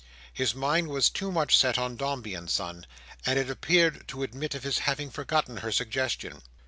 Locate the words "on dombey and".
1.77-2.49